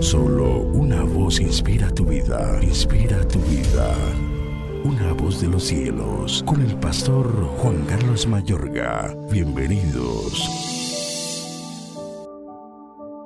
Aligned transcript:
Solo 0.00 0.60
una 0.60 1.02
voz 1.02 1.40
inspira 1.40 1.90
tu 1.90 2.04
vida, 2.04 2.58
inspira 2.62 3.26
tu 3.28 3.38
vida. 3.40 3.94
Una 4.84 5.12
voz 5.12 5.40
de 5.40 5.48
los 5.48 5.64
cielos, 5.64 6.42
con 6.46 6.60
el 6.60 6.76
pastor 6.76 7.26
Juan 7.58 7.84
Carlos 7.86 8.26
Mayorga. 8.26 9.14
Bienvenidos. 9.30 10.48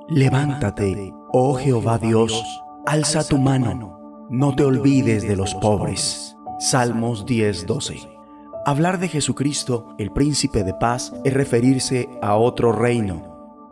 Levántate, 0.09 1.13
oh 1.31 1.55
Jehová 1.55 1.97
Dios, 1.97 2.43
alza 2.85 3.27
tu 3.27 3.37
mano, 3.37 4.27
no 4.29 4.55
te 4.55 4.63
olvides 4.63 5.23
de 5.23 5.35
los 5.35 5.55
pobres. 5.55 6.35
Salmos 6.59 7.25
10:12. 7.25 8.07
Hablar 8.65 8.99
de 8.99 9.07
Jesucristo, 9.07 9.95
el 9.97 10.11
príncipe 10.11 10.63
de 10.63 10.73
paz, 10.75 11.13
es 11.23 11.33
referirse 11.33 12.07
a 12.21 12.35
otro 12.35 12.71
reino, 12.71 13.30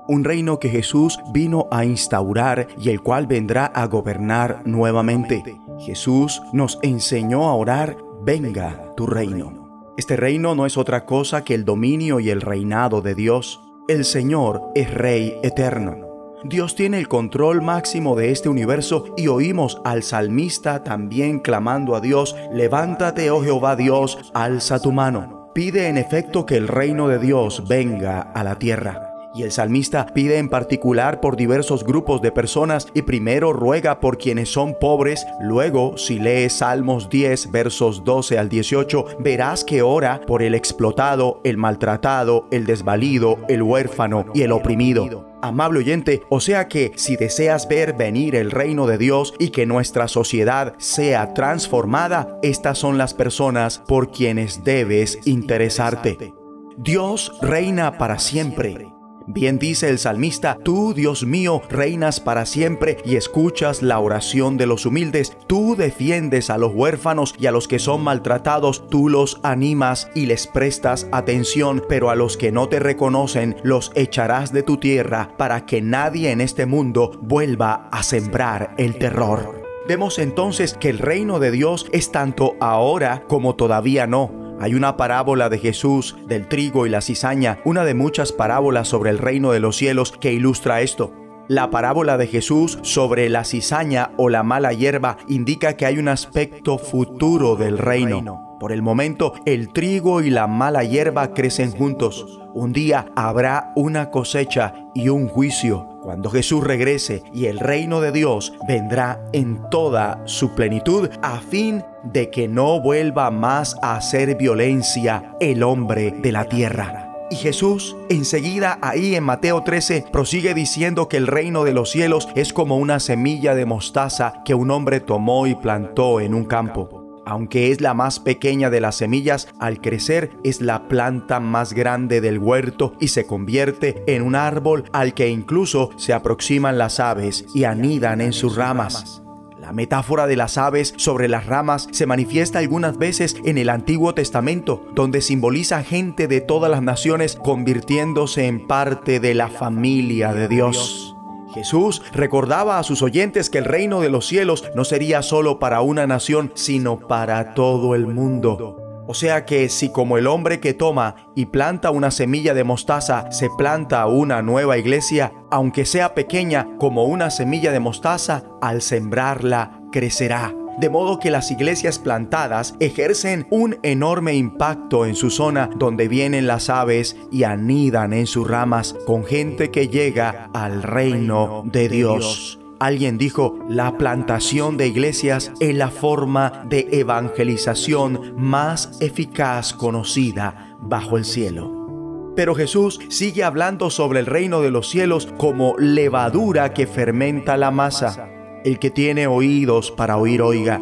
un 0.09 0.23
reino 0.23 0.59
que 0.59 0.69
Jesús 0.69 1.19
vino 1.31 1.67
a 1.69 1.85
instaurar 1.85 2.67
y 2.79 2.89
el 2.89 2.99
cual 2.99 3.27
vendrá 3.27 3.67
a 3.67 3.85
gobernar 3.85 4.63
nuevamente. 4.65 5.43
Jesús 5.79 6.41
nos 6.51 6.79
enseñó 6.81 7.47
a 7.47 7.53
orar, 7.53 7.95
venga 8.23 8.95
tu 8.97 9.05
reino. 9.05 9.93
Este 9.97 10.17
reino 10.17 10.55
no 10.55 10.65
es 10.65 10.77
otra 10.77 11.05
cosa 11.05 11.43
que 11.43 11.53
el 11.53 11.63
dominio 11.63 12.19
y 12.19 12.31
el 12.31 12.41
reinado 12.41 13.01
de 13.01 13.13
Dios. 13.13 13.61
El 13.87 14.03
Señor 14.03 14.63
es 14.73 14.91
Rey 14.91 15.37
eterno. 15.43 16.07
Dios 16.43 16.73
tiene 16.73 16.97
el 16.97 17.07
control 17.07 17.61
máximo 17.61 18.15
de 18.15 18.31
este 18.31 18.49
universo 18.49 19.13
y 19.15 19.27
oímos 19.27 19.79
al 19.85 20.01
salmista 20.01 20.83
también 20.83 21.39
clamando 21.39 21.95
a 21.95 22.01
Dios, 22.01 22.35
levántate, 22.51 23.29
oh 23.29 23.43
Jehová 23.43 23.75
Dios, 23.75 24.17
alza 24.33 24.79
tu 24.79 24.91
mano. 24.91 25.51
Pide 25.53 25.87
en 25.87 25.97
efecto 25.97 26.47
que 26.47 26.57
el 26.57 26.67
reino 26.67 27.07
de 27.09 27.19
Dios 27.19 27.67
venga 27.67 28.21
a 28.21 28.43
la 28.43 28.57
tierra. 28.57 29.08
Y 29.35 29.43
el 29.43 29.51
salmista 29.51 30.07
pide 30.07 30.37
en 30.39 30.49
particular 30.49 31.21
por 31.21 31.35
diversos 31.35 31.83
grupos 31.83 32.21
de 32.21 32.31
personas 32.31 32.87
y 32.93 33.03
primero 33.03 33.53
ruega 33.53 33.99
por 33.99 34.17
quienes 34.17 34.49
son 34.49 34.75
pobres, 34.79 35.25
luego 35.39 35.97
si 35.97 36.19
lees 36.19 36.53
Salmos 36.53 37.09
10 37.09 37.51
versos 37.51 38.03
12 38.03 38.39
al 38.39 38.49
18 38.49 39.05
verás 39.19 39.63
que 39.63 39.81
ora 39.81 40.21
por 40.25 40.41
el 40.41 40.55
explotado, 40.55 41.41
el 41.43 41.57
maltratado, 41.57 42.47
el 42.51 42.65
desvalido, 42.65 43.37
el 43.47 43.61
huérfano 43.61 44.25
y 44.33 44.41
el 44.41 44.51
oprimido. 44.51 45.27
Amable 45.41 45.79
oyente, 45.79 46.23
o 46.29 46.41
sea 46.41 46.67
que 46.67 46.91
si 46.95 47.15
deseas 47.15 47.67
ver 47.69 47.93
venir 47.93 48.35
el 48.35 48.51
reino 48.51 48.87
de 48.87 48.97
Dios 48.97 49.33
y 49.39 49.49
que 49.49 49.65
nuestra 49.65 50.07
sociedad 50.07 50.73
sea 50.79 51.33
transformada, 51.33 52.37
estas 52.41 52.77
son 52.77 52.97
las 52.97 53.13
personas 53.13 53.79
por 53.87 54.11
quienes 54.11 54.63
debes 54.65 55.19
interesarte. 55.25 56.33
Dios 56.77 57.31
reina 57.41 57.97
para 57.97 58.19
siempre. 58.19 58.98
Bien 59.31 59.59
dice 59.59 59.89
el 59.89 59.99
salmista, 59.99 60.57
tú, 60.63 60.95
Dios 60.95 61.23
mío, 61.23 61.61
reinas 61.69 62.19
para 62.19 62.47
siempre 62.47 62.97
y 63.05 63.15
escuchas 63.15 63.83
la 63.83 63.99
oración 63.99 64.57
de 64.57 64.65
los 64.65 64.87
humildes. 64.87 65.37
Tú 65.45 65.75
defiendes 65.77 66.49
a 66.49 66.57
los 66.57 66.73
huérfanos 66.73 67.35
y 67.39 67.45
a 67.45 67.51
los 67.51 67.67
que 67.67 67.77
son 67.77 68.03
maltratados, 68.03 68.87
tú 68.89 69.07
los 69.07 69.39
animas 69.43 70.09
y 70.15 70.25
les 70.25 70.47
prestas 70.47 71.07
atención, 71.11 71.83
pero 71.87 72.09
a 72.09 72.15
los 72.15 72.37
que 72.37 72.51
no 72.51 72.69
te 72.69 72.79
reconocen 72.79 73.55
los 73.61 73.91
echarás 73.93 74.51
de 74.51 74.63
tu 74.63 74.77
tierra 74.77 75.29
para 75.37 75.67
que 75.67 75.79
nadie 75.79 76.31
en 76.31 76.41
este 76.41 76.65
mundo 76.65 77.11
vuelva 77.21 77.87
a 77.91 78.01
sembrar 78.01 78.73
el 78.79 78.97
terror. 78.97 79.61
Vemos 79.87 80.17
entonces 80.17 80.73
que 80.73 80.89
el 80.89 80.97
reino 80.97 81.37
de 81.37 81.51
Dios 81.51 81.85
es 81.91 82.11
tanto 82.11 82.55
ahora 82.59 83.25
como 83.27 83.53
todavía 83.53 84.07
no 84.07 84.38
hay 84.59 84.75
una 84.75 84.97
parábola 84.97 85.49
de 85.49 85.57
Jesús 85.57 86.17
del 86.27 86.47
trigo 86.47 86.85
y 86.85 86.89
la 86.89 87.01
cizaña, 87.01 87.59
una 87.63 87.85
de 87.85 87.93
muchas 87.93 88.31
parábolas 88.31 88.87
sobre 88.87 89.09
el 89.09 89.17
reino 89.17 89.51
de 89.51 89.59
los 89.59 89.77
cielos 89.77 90.11
que 90.11 90.33
ilustra 90.33 90.81
esto. 90.81 91.13
La 91.47 91.71
parábola 91.71 92.17
de 92.17 92.27
Jesús 92.27 92.77
sobre 92.83 93.29
la 93.29 93.43
cizaña 93.43 94.11
o 94.17 94.29
la 94.29 94.43
mala 94.43 94.71
hierba 94.73 95.17
indica 95.27 95.77
que 95.77 95.85
hay 95.85 95.97
un 95.97 96.07
aspecto 96.07 96.77
futuro 96.77 97.55
del 97.55 97.77
reino. 97.77 98.57
Por 98.59 98.73
el 98.73 98.81
momento, 98.81 99.33
el 99.45 99.71
trigo 99.71 100.21
y 100.21 100.29
la 100.29 100.45
mala 100.45 100.83
hierba 100.83 101.33
crecen 101.33 101.71
juntos. 101.71 102.39
Un 102.53 102.73
día 102.73 103.07
habrá 103.15 103.71
una 103.75 104.11
cosecha 104.11 104.73
y 104.93 105.07
un 105.07 105.27
juicio. 105.29 105.87
Cuando 106.03 106.29
Jesús 106.29 106.63
regrese 106.63 107.23
y 107.33 107.45
el 107.45 107.59
reino 107.59 108.01
de 108.01 108.11
Dios 108.11 108.53
vendrá 108.67 109.21
en 109.31 109.61
toda 109.71 110.21
su 110.25 110.53
plenitud 110.53 111.09
a 111.21 111.39
fin 111.39 111.83
de 112.03 112.29
que 112.29 112.47
no 112.47 112.81
vuelva 112.81 113.31
más 113.31 113.77
a 113.81 113.95
hacer 113.95 114.35
violencia 114.35 115.35
el 115.39 115.63
hombre 115.63 116.11
de 116.11 116.31
la 116.31 116.45
tierra. 116.45 117.09
Y 117.31 117.35
Jesús 117.35 117.95
enseguida 118.09 118.79
ahí 118.81 119.15
en 119.15 119.23
Mateo 119.23 119.63
13 119.63 120.05
prosigue 120.11 120.55
diciendo 120.55 121.07
que 121.07 121.17
el 121.17 121.27
reino 121.27 121.63
de 121.63 121.73
los 121.73 121.91
cielos 121.91 122.27
es 122.35 122.53
como 122.53 122.77
una 122.77 122.99
semilla 122.99 123.53
de 123.53 123.65
mostaza 123.65 124.41
que 124.43 124.55
un 124.55 124.71
hombre 124.71 124.99
tomó 124.99 125.45
y 125.45 125.53
plantó 125.53 126.21
en 126.21 126.33
un 126.33 126.45
campo. 126.45 127.21
Aunque 127.27 127.71
es 127.71 127.81
la 127.81 127.93
más 127.93 128.19
pequeña 128.19 128.71
de 128.71 128.81
las 128.81 128.95
semillas, 128.95 129.47
al 129.59 129.79
crecer 129.79 130.31
es 130.43 130.61
la 130.61 130.87
planta 130.87 131.39
más 131.39 131.73
grande 131.73 132.21
del 132.21 132.39
huerto 132.39 132.93
y 132.99 133.09
se 133.09 133.27
convierte 133.27 134.03
en 134.07 134.23
un 134.23 134.33
árbol 134.33 134.85
al 134.93 135.13
que 135.13 135.29
incluso 135.29 135.91
se 135.97 136.13
aproximan 136.13 136.79
las 136.79 136.99
aves 136.99 137.45
y 137.53 137.65
anidan 137.65 138.21
en 138.21 138.33
sus 138.33 138.55
ramas. 138.55 139.21
La 139.69 139.73
metáfora 139.73 140.25
de 140.25 140.35
las 140.35 140.57
aves 140.57 140.95
sobre 140.97 141.27
las 141.27 141.45
ramas 141.45 141.89
se 141.91 142.07
manifiesta 142.07 142.57
algunas 142.57 142.97
veces 142.97 143.35
en 143.45 143.59
el 143.59 143.69
Antiguo 143.69 144.15
Testamento, 144.15 144.83
donde 144.95 145.21
simboliza 145.21 145.83
gente 145.83 146.27
de 146.27 146.41
todas 146.41 146.71
las 146.71 146.81
naciones 146.81 147.35
convirtiéndose 147.35 148.47
en 148.47 148.65
parte 148.65 149.19
de 149.19 149.35
la 149.35 149.47
familia 149.47 150.33
de 150.33 150.47
Dios. 150.47 151.15
Jesús 151.53 152.01
recordaba 152.13 152.79
a 152.79 152.83
sus 152.83 153.03
oyentes 153.03 153.51
que 153.51 153.59
el 153.59 153.65
reino 153.65 154.01
de 154.01 154.09
los 154.09 154.25
cielos 154.25 154.63
no 154.73 154.85
sería 154.85 155.21
solo 155.21 155.59
para 155.59 155.81
una 155.81 156.07
nación, 156.07 156.51
sino 156.55 156.97
para 156.97 157.53
todo 157.53 157.93
el 157.93 158.07
mundo. 158.07 158.88
O 159.11 159.15
sea 159.15 159.43
que 159.43 159.69
si 159.69 159.89
como 159.89 160.19
el 160.19 160.27
hombre 160.27 160.59
que 160.59 160.75
toma 160.75 161.15
y 161.35 161.47
planta 161.47 161.89
una 161.89 162.11
semilla 162.11 162.53
de 162.53 162.63
mostaza 162.63 163.31
se 163.31 163.49
planta 163.57 164.05
una 164.05 164.43
nueva 164.43 164.77
iglesia, 164.77 165.33
aunque 165.49 165.85
sea 165.85 166.13
pequeña 166.13 166.67
como 166.77 167.05
una 167.05 167.31
semilla 167.31 167.71
de 167.71 167.79
mostaza, 167.79 168.43
al 168.61 168.83
sembrarla 168.83 169.81
crecerá 169.91 170.53
de 170.77 170.89
modo 170.91 171.19
que 171.19 171.31
las 171.31 171.49
iglesias 171.49 171.97
plantadas 171.97 172.75
ejercen 172.79 173.47
un 173.49 173.79
enorme 173.81 174.35
impacto 174.35 175.07
en 175.07 175.15
su 175.15 175.31
zona 175.31 175.71
donde 175.75 176.07
vienen 176.07 176.45
las 176.45 176.69
aves 176.69 177.17
y 177.31 177.43
anidan 177.43 178.13
en 178.13 178.27
sus 178.27 178.47
ramas 178.47 178.95
con 179.07 179.25
gente 179.25 179.71
que 179.71 179.89
llega 179.89 180.51
al 180.53 180.83
reino 180.83 181.63
de 181.65 181.89
Dios. 181.89 182.59
Alguien 182.79 183.17
dijo, 183.17 183.59
la 183.67 183.97
plantación 183.97 184.77
de 184.77 184.87
iglesias 184.87 185.51
es 185.59 185.75
la 185.75 185.89
forma 185.89 186.65
de 186.69 186.87
evangelización 186.91 188.33
más 188.37 188.97
eficaz 189.01 189.73
conocida 189.73 190.77
bajo 190.79 191.17
el 191.17 191.25
cielo. 191.25 192.33
Pero 192.37 192.55
Jesús 192.55 192.99
sigue 193.09 193.43
hablando 193.43 193.89
sobre 193.89 194.21
el 194.21 194.25
reino 194.25 194.61
de 194.61 194.71
los 194.71 194.89
cielos 194.89 195.27
como 195.37 195.75
levadura 195.77 196.73
que 196.73 196.87
fermenta 196.87 197.57
la 197.57 197.69
masa. 197.69 198.29
El 198.63 198.79
que 198.79 198.91
tiene 198.91 199.27
oídos 199.27 199.91
para 199.91 200.15
oír, 200.17 200.41
oiga. 200.41 200.79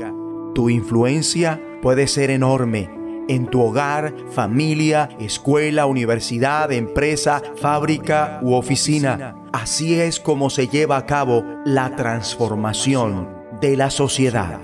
Tu 0.53 0.69
influencia 0.69 1.59
puede 1.81 2.07
ser 2.07 2.29
enorme 2.29 2.96
en 3.27 3.47
tu 3.47 3.61
hogar, 3.61 4.13
familia, 4.31 5.09
escuela, 5.19 5.85
universidad, 5.85 6.71
empresa, 6.71 7.41
fábrica 7.57 8.39
u 8.41 8.53
oficina. 8.53 9.35
Así 9.53 9.99
es 9.99 10.19
como 10.19 10.49
se 10.49 10.67
lleva 10.67 10.97
a 10.97 11.05
cabo 11.05 11.43
la 11.65 11.95
transformación 11.95 13.29
de 13.61 13.77
la 13.77 13.89
sociedad. 13.89 14.59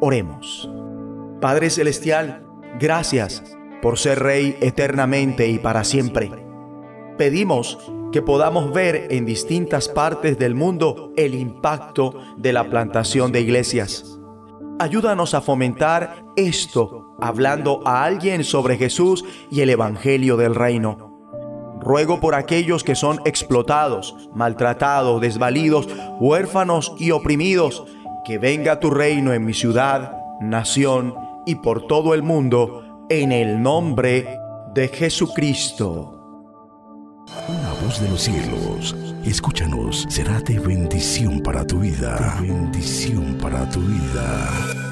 Oremos. 0.00 0.70
Padre 1.40 1.70
Celestial, 1.70 2.46
gracias 2.78 3.42
por 3.80 3.98
ser 3.98 4.20
Rey 4.20 4.56
eternamente 4.60 5.48
y 5.48 5.58
para 5.58 5.84
siempre. 5.84 6.30
Pedimos 7.18 7.78
que 8.12 8.22
podamos 8.22 8.72
ver 8.72 9.08
en 9.10 9.24
distintas 9.24 9.88
partes 9.88 10.38
del 10.38 10.54
mundo 10.54 11.12
el 11.16 11.34
impacto 11.34 12.14
de 12.36 12.52
la 12.52 12.68
plantación 12.68 13.32
de 13.32 13.40
iglesias. 13.40 14.18
Ayúdanos 14.78 15.34
a 15.34 15.40
fomentar 15.40 16.24
esto 16.36 17.01
hablando 17.22 17.80
a 17.86 18.04
alguien 18.04 18.44
sobre 18.44 18.76
Jesús 18.76 19.24
y 19.50 19.60
el 19.60 19.70
Evangelio 19.70 20.36
del 20.36 20.54
Reino. 20.54 21.10
Ruego 21.80 22.20
por 22.20 22.34
aquellos 22.34 22.84
que 22.84 22.94
son 22.94 23.20
explotados, 23.24 24.14
maltratados, 24.34 25.20
desvalidos, 25.20 25.88
huérfanos 26.20 26.94
y 26.98 27.10
oprimidos, 27.10 27.84
que 28.24 28.38
venga 28.38 28.78
tu 28.78 28.90
reino 28.90 29.32
en 29.32 29.44
mi 29.44 29.54
ciudad, 29.54 30.16
nación 30.40 31.14
y 31.46 31.56
por 31.56 31.86
todo 31.86 32.14
el 32.14 32.22
mundo, 32.22 33.06
en 33.08 33.32
el 33.32 33.62
nombre 33.62 34.38
de 34.74 34.88
Jesucristo 34.88 36.18
de 38.00 38.08
los 38.08 38.22
cielos, 38.22 38.96
escúchanos, 39.24 40.06
será 40.08 40.40
de 40.40 40.58
bendición 40.58 41.40
para 41.40 41.66
tu 41.66 41.80
vida. 41.80 42.38
bendición 42.40 43.36
para 43.40 43.68
tu 43.68 43.80
vida. 43.80 44.91